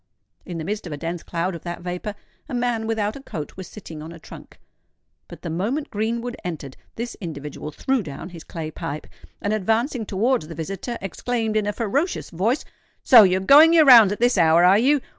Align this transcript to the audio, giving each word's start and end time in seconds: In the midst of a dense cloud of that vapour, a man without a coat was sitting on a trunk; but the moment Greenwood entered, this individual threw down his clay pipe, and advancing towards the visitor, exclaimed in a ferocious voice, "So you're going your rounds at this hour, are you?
In 0.47 0.57
the 0.57 0.63
midst 0.63 0.87
of 0.87 0.93
a 0.93 0.97
dense 0.97 1.21
cloud 1.21 1.53
of 1.53 1.61
that 1.61 1.81
vapour, 1.81 2.15
a 2.49 2.55
man 2.55 2.87
without 2.87 3.15
a 3.15 3.21
coat 3.21 3.55
was 3.55 3.67
sitting 3.67 4.01
on 4.01 4.11
a 4.11 4.17
trunk; 4.17 4.59
but 5.27 5.43
the 5.43 5.49
moment 5.51 5.91
Greenwood 5.91 6.35
entered, 6.43 6.75
this 6.95 7.15
individual 7.21 7.69
threw 7.69 8.01
down 8.01 8.29
his 8.29 8.43
clay 8.43 8.71
pipe, 8.71 9.05
and 9.43 9.53
advancing 9.53 10.07
towards 10.07 10.47
the 10.47 10.55
visitor, 10.55 10.97
exclaimed 11.03 11.55
in 11.55 11.67
a 11.67 11.71
ferocious 11.71 12.31
voice, 12.31 12.65
"So 13.03 13.21
you're 13.21 13.41
going 13.41 13.73
your 13.73 13.85
rounds 13.85 14.11
at 14.11 14.19
this 14.19 14.39
hour, 14.39 14.63
are 14.63 14.79
you? 14.79 15.01